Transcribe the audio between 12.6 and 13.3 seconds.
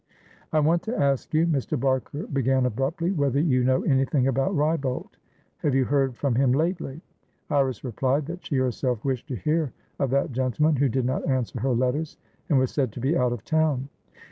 said to be